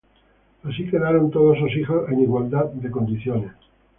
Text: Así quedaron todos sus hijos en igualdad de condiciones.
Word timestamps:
Así 0.63 0.89
quedaron 0.89 1.29
todos 1.29 1.59
sus 1.59 1.75
hijos 1.75 2.09
en 2.09 2.21
igualdad 2.21 2.71
de 2.71 2.89
condiciones. 2.89 3.51